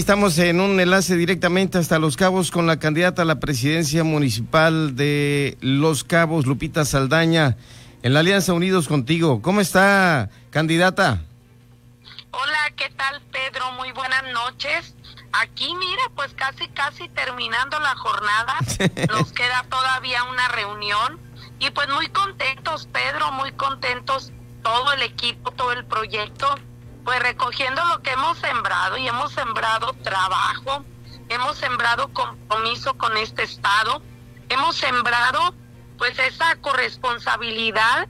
[0.00, 4.96] Estamos en un enlace directamente hasta Los Cabos con la candidata a la presidencia municipal
[4.96, 7.58] de Los Cabos, Lupita Saldaña,
[8.02, 9.42] en la Alianza Unidos contigo.
[9.42, 11.22] ¿Cómo está, candidata?
[12.30, 13.72] Hola, ¿qué tal, Pedro?
[13.72, 14.94] Muy buenas noches.
[15.32, 18.56] Aquí, mira, pues casi, casi terminando la jornada.
[19.10, 21.20] Nos queda todavía una reunión.
[21.58, 24.32] Y pues muy contentos, Pedro, muy contentos,
[24.62, 26.56] todo el equipo, todo el proyecto
[27.04, 30.84] pues recogiendo lo que hemos sembrado y hemos sembrado trabajo,
[31.28, 34.02] hemos sembrado compromiso con este Estado,
[34.48, 35.54] hemos sembrado
[35.98, 38.08] pues esa corresponsabilidad.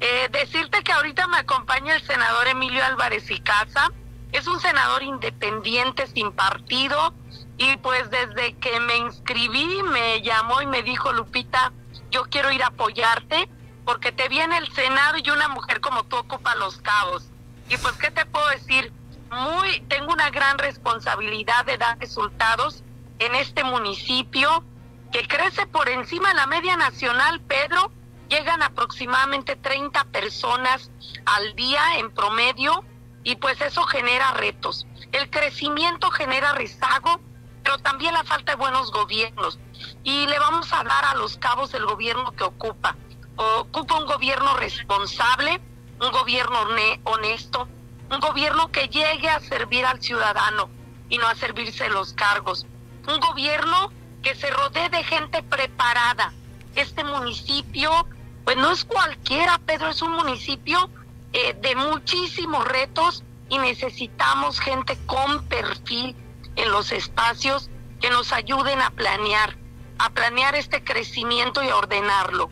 [0.00, 3.90] Eh, decirte que ahorita me acompaña el senador Emilio Álvarez y Casa,
[4.32, 7.14] es un senador independiente, sin partido,
[7.56, 11.72] y pues desde que me inscribí me llamó y me dijo, Lupita,
[12.10, 13.48] yo quiero ir a apoyarte
[13.84, 17.31] porque te viene el Senado y una mujer como tú ocupa los cabos.
[17.72, 18.92] Y pues, ¿qué te puedo decir?
[19.30, 22.84] Muy, tengo una gran responsabilidad de dar resultados
[23.18, 24.62] en este municipio
[25.10, 27.90] que crece por encima de la media nacional, Pedro.
[28.28, 30.90] Llegan aproximadamente 30 personas
[31.24, 32.84] al día en promedio
[33.24, 34.86] y pues eso genera retos.
[35.10, 37.22] El crecimiento genera rezago,
[37.64, 39.58] pero también la falta de buenos gobiernos.
[40.04, 42.96] Y le vamos a dar a los cabos el gobierno que ocupa.
[43.36, 45.58] Ocupa un gobierno responsable,
[46.02, 46.58] un gobierno
[47.04, 47.68] honesto,
[48.10, 50.68] un gobierno que llegue a servir al ciudadano
[51.08, 52.66] y no a servirse los cargos,
[53.06, 56.32] un gobierno que se rodee de gente preparada.
[56.74, 58.06] Este municipio,
[58.44, 60.90] pues no es cualquiera, Pedro, es un municipio
[61.32, 66.16] eh, de muchísimos retos y necesitamos gente con perfil
[66.56, 69.56] en los espacios que nos ayuden a planear,
[69.98, 72.50] a planear este crecimiento y a ordenarlo.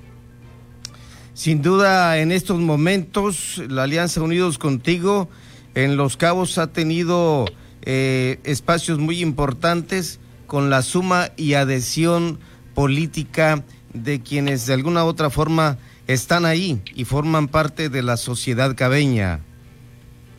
[1.41, 5.31] Sin duda, en estos momentos, la Alianza Unidos Contigo
[5.75, 7.47] en Los Cabos ha tenido
[7.81, 12.39] eh, espacios muy importantes con la suma y adhesión
[12.75, 18.19] política de quienes de alguna u otra forma están ahí y forman parte de la
[18.19, 19.41] sociedad cabeña.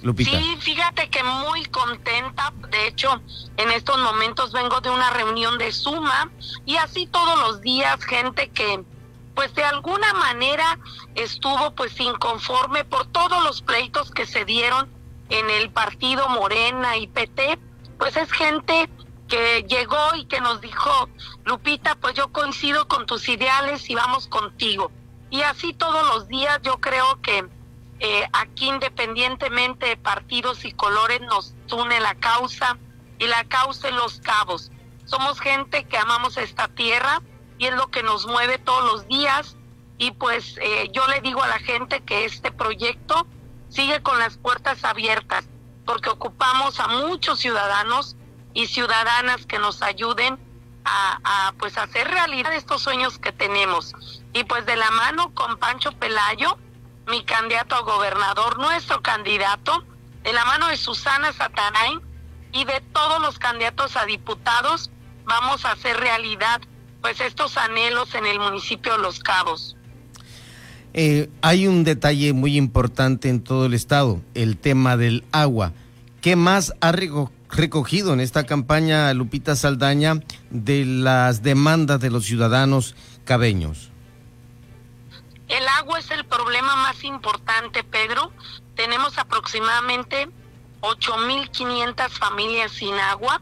[0.03, 0.29] Lupita.
[0.29, 2.53] Sí, fíjate que muy contenta.
[2.69, 3.09] De hecho,
[3.57, 6.29] en estos momentos vengo de una reunión de suma
[6.67, 8.83] y así todos los días gente que
[9.35, 10.79] pues de alguna manera
[11.15, 14.89] estuvo pues inconforme por todos los pleitos que se dieron
[15.29, 17.57] en el partido Morena y PT,
[17.97, 18.89] pues es gente
[19.27, 21.09] que llegó y que nos dijo,
[21.45, 24.91] Lupita, pues yo coincido con tus ideales y vamos contigo.
[25.29, 27.45] Y así todos los días yo creo que
[28.01, 32.77] eh, aquí independientemente de partidos y colores nos une la causa
[33.19, 34.71] y la causa en los cabos.
[35.05, 37.21] Somos gente que amamos esta tierra,
[37.61, 39.55] y es lo que nos mueve todos los días.
[39.99, 43.27] Y pues eh, yo le digo a la gente que este proyecto
[43.69, 45.45] sigue con las puertas abiertas,
[45.85, 48.15] porque ocupamos a muchos ciudadanos
[48.55, 50.39] y ciudadanas que nos ayuden
[50.85, 53.93] a, pues hacer realidad estos sueños que tenemos.
[54.33, 56.57] Y pues de la mano con Pancho Pelayo,
[57.05, 59.83] mi candidato a gobernador, nuestro candidato,
[60.23, 62.01] de la mano de Susana Satarain
[62.53, 64.89] y de todos los candidatos a diputados,
[65.25, 66.59] vamos a hacer realidad
[67.01, 69.75] pues estos anhelos en el municipio de Los Cabos.
[70.93, 75.73] Eh, hay un detalle muy importante en todo el estado, el tema del agua.
[76.21, 82.95] ¿Qué más ha recogido en esta campaña Lupita Saldaña de las demandas de los ciudadanos
[83.25, 83.89] cabeños?
[85.47, 88.31] El agua es el problema más importante, Pedro.
[88.75, 90.29] Tenemos aproximadamente
[90.81, 93.41] 8.500 familias sin agua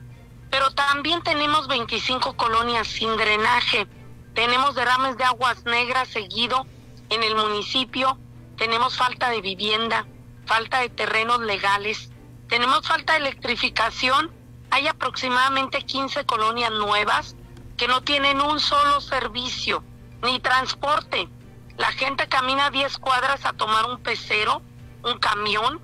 [0.49, 3.87] pero también tenemos 25 colonias sin drenaje.
[4.33, 6.65] Tenemos derrames de aguas negras seguido
[7.09, 8.17] en el municipio.
[8.57, 10.05] Tenemos falta de vivienda,
[10.45, 12.11] falta de terrenos legales.
[12.47, 14.31] Tenemos falta de electrificación.
[14.71, 17.35] Hay aproximadamente 15 colonias nuevas
[17.77, 19.83] que no tienen un solo servicio
[20.23, 21.29] ni transporte.
[21.77, 24.61] La gente camina 10 cuadras a tomar un pecero,
[25.03, 25.79] un camión,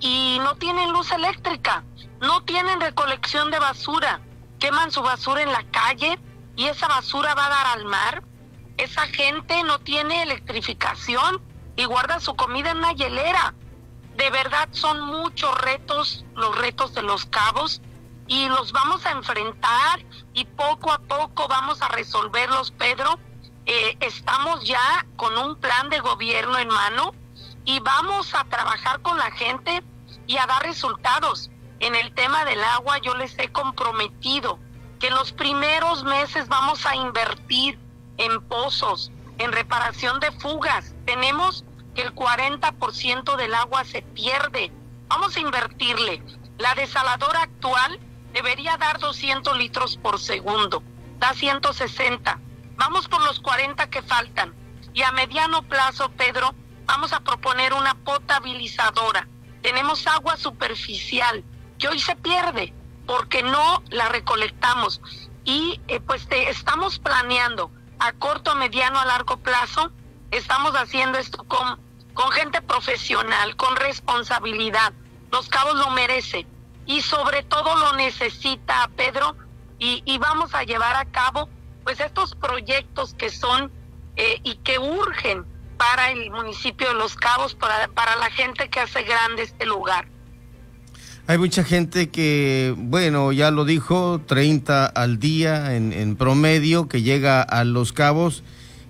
[0.00, 1.84] y no tienen luz eléctrica
[2.20, 4.20] no tienen recolección de basura,
[4.58, 6.18] queman su basura en la calle
[6.56, 8.22] y esa basura va a dar al mar.
[8.76, 11.42] Esa gente no tiene electrificación
[11.76, 13.54] y guarda su comida en una hielera.
[14.16, 17.80] De verdad son muchos retos, los retos de los cabos,
[18.30, 23.18] y los vamos a enfrentar y poco a poco vamos a resolverlos, Pedro.
[23.66, 27.12] Eh, estamos ya con un plan de gobierno en mano
[27.64, 29.82] y vamos a trabajar con la gente
[30.28, 31.50] y a dar resultados.
[31.80, 34.58] En el tema del agua yo les he comprometido
[34.98, 37.78] que en los primeros meses vamos a invertir
[38.18, 40.94] en pozos, en reparación de fugas.
[41.06, 44.70] Tenemos que el 40% del agua se pierde.
[45.08, 46.22] Vamos a invertirle.
[46.58, 47.98] La desaladora actual
[48.34, 50.82] debería dar 200 litros por segundo,
[51.18, 52.38] da 160.
[52.76, 54.54] Vamos por los 40 que faltan.
[54.92, 56.54] Y a mediano plazo, Pedro,
[56.84, 59.26] vamos a proponer una potabilizadora.
[59.62, 61.42] Tenemos agua superficial
[61.80, 62.72] que hoy se pierde
[63.06, 65.00] porque no la recolectamos.
[65.44, 69.90] Y eh, pues te, estamos planeando a corto, mediano, a largo plazo.
[70.30, 71.80] Estamos haciendo esto con,
[72.14, 74.92] con gente profesional, con responsabilidad.
[75.32, 76.46] Los cabos lo merecen
[76.86, 79.36] y sobre todo lo necesita Pedro
[79.78, 81.48] y, y vamos a llevar a cabo
[81.84, 83.72] pues estos proyectos que son
[84.16, 85.46] eh, y que urgen
[85.78, 90.06] para el municipio de Los Cabos, para, para la gente que hace grande este lugar.
[91.30, 97.02] Hay mucha gente que, bueno, ya lo dijo, 30 al día en, en, promedio que
[97.02, 98.42] llega a Los Cabos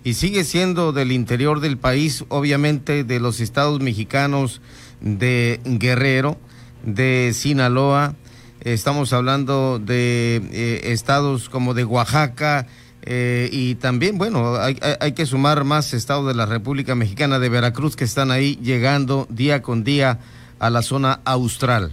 [0.05, 4.63] y sigue siendo del interior del país, obviamente de los estados mexicanos
[5.03, 6.39] de Guerrero
[6.83, 8.15] de Sinaloa,
[8.63, 12.67] estamos hablando de eh, estados como de Oaxaca
[13.03, 17.51] eh, y también, bueno, hay, hay, que sumar más estados de la República Mexicana de
[17.51, 20.21] Veracruz que están ahí llegando día con día
[20.59, 21.93] a la zona austral.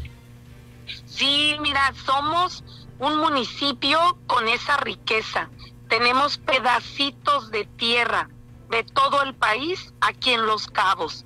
[1.17, 2.63] Sí, mira, somos
[2.99, 5.49] un municipio con esa riqueza.
[5.89, 8.29] Tenemos pedacitos de tierra
[8.69, 11.25] de todo el país aquí en Los Cabos.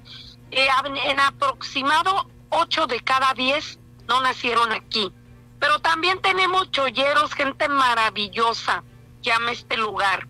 [0.51, 0.69] Eh,
[1.03, 5.11] en aproximado 8 de cada 10 no nacieron aquí.
[5.59, 8.85] Pero también tenemos cholleros, gente maravillosa
[9.21, 10.25] que ama este lugar.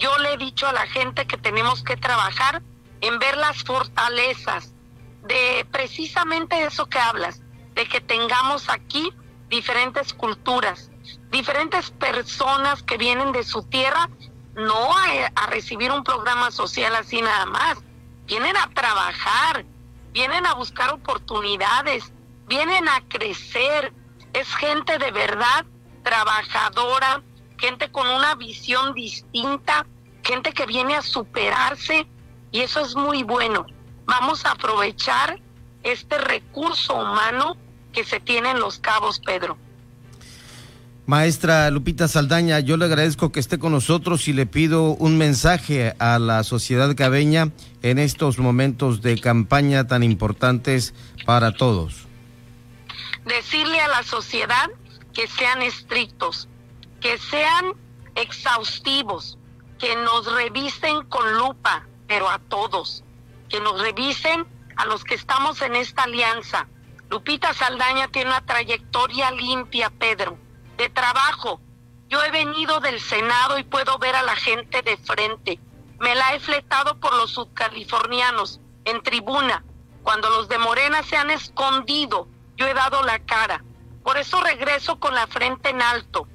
[0.00, 2.60] Yo le he dicho a la gente que tenemos que trabajar
[3.00, 4.74] en ver las fortalezas
[5.22, 7.40] de precisamente eso que hablas,
[7.76, 9.12] de que tengamos aquí
[9.48, 10.90] diferentes culturas,
[11.30, 14.08] diferentes personas que vienen de su tierra,
[14.54, 17.78] no a, recibir un programa social así nada más,
[18.26, 19.64] vienen a trabajar,
[20.12, 22.12] vienen a buscar oportunidades,
[22.48, 23.92] vienen a crecer.
[24.32, 25.66] Es gente de verdad
[26.02, 27.22] trabajadora,
[27.58, 29.86] gente con una visión distinta,
[30.22, 32.08] gente que viene a superarse
[32.50, 33.66] y eso es muy bueno.
[34.06, 35.38] Vamos a aprovechar
[35.82, 37.56] este recurso humano
[37.96, 39.56] que se tiene en los cabos, Pedro.
[41.06, 45.94] Maestra Lupita Saldaña, yo le agradezco que esté con nosotros y le pido un mensaje
[45.98, 50.92] a la sociedad cabeña en estos momentos de campaña tan importantes
[51.24, 52.06] para todos.
[53.24, 54.68] Decirle a la sociedad
[55.14, 56.48] que sean estrictos,
[57.00, 57.72] que sean
[58.14, 59.38] exhaustivos,
[59.78, 63.04] que nos revisen con lupa, pero a todos,
[63.48, 64.44] que nos revisen
[64.76, 66.68] a los que estamos en esta alianza.
[67.10, 70.38] Lupita Saldaña tiene una trayectoria limpia, Pedro
[70.76, 71.60] de trabajo.
[72.08, 75.58] Yo he venido del Senado y puedo ver a la gente de frente.
[75.98, 79.64] Me la he fletado por los subcalifornianos en tribuna.
[80.02, 83.64] Cuando los de Morena se han escondido, yo he dado la cara.
[84.04, 86.28] Por eso regreso con la frente en alto,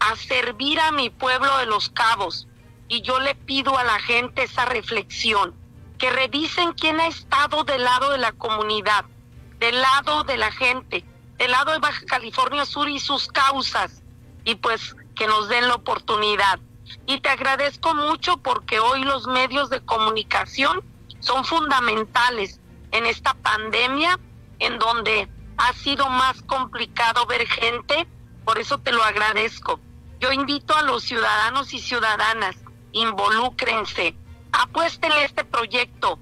[0.00, 2.48] a servir a mi pueblo de los cabos.
[2.88, 5.54] Y yo le pido a la gente esa reflexión,
[5.98, 9.04] que revisen quién ha estado del lado de la comunidad,
[9.62, 11.04] del lado de la gente,
[11.38, 14.02] el lado de Baja California Sur y sus causas
[14.44, 16.58] y pues que nos den la oportunidad.
[17.06, 20.82] Y te agradezco mucho porque hoy los medios de comunicación
[21.20, 22.58] son fundamentales
[22.90, 24.18] en esta pandemia
[24.58, 25.28] en donde
[25.58, 28.08] ha sido más complicado ver gente,
[28.44, 29.78] por eso te lo agradezco.
[30.18, 32.56] Yo invito a los ciudadanos y ciudadanas,
[32.90, 34.16] involúcrense,
[34.50, 36.18] apuéstenle este proyecto.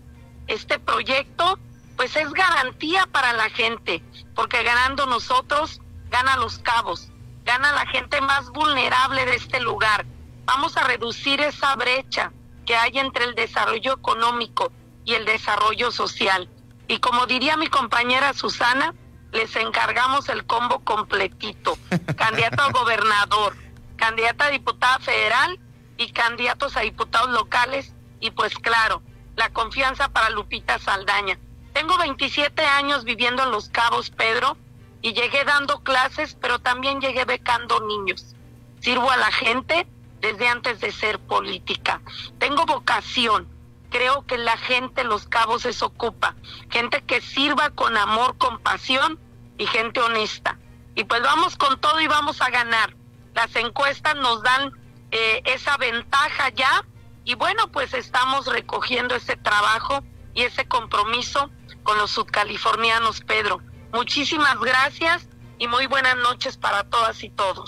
[0.46, 1.58] Este proyecto
[2.00, 4.02] pues es garantía para la gente,
[4.34, 7.10] porque ganando nosotros, gana los cabos,
[7.44, 10.06] gana la gente más vulnerable de este lugar.
[10.46, 12.32] Vamos a reducir esa brecha
[12.64, 14.72] que hay entre el desarrollo económico
[15.04, 16.48] y el desarrollo social.
[16.88, 18.94] Y como diría mi compañera Susana,
[19.32, 21.76] les encargamos el combo completito.
[22.16, 23.54] Candidato a gobernador,
[23.96, 25.60] candidata a diputada federal
[25.98, 27.92] y candidatos a diputados locales.
[28.20, 29.02] Y pues claro,
[29.36, 31.38] la confianza para Lupita Saldaña.
[31.72, 34.56] Tengo 27 años viviendo en Los Cabos, Pedro,
[35.02, 38.34] y llegué dando clases, pero también llegué becando niños.
[38.80, 39.86] Sirvo a la gente
[40.20, 42.00] desde antes de ser política.
[42.38, 43.48] Tengo vocación.
[43.90, 46.34] Creo que la gente Los Cabos se ocupa.
[46.70, 49.18] Gente que sirva con amor, con pasión
[49.58, 50.58] y gente honesta.
[50.94, 52.94] Y pues vamos con todo y vamos a ganar.
[53.34, 54.72] Las encuestas nos dan
[55.10, 56.84] eh, esa ventaja ya.
[57.24, 60.02] Y bueno, pues estamos recogiendo ese trabajo
[60.34, 61.50] y ese compromiso
[61.82, 63.60] con los subcalifornianos, Pedro.
[63.92, 67.58] Muchísimas gracias y muy buenas noches para todas y todos.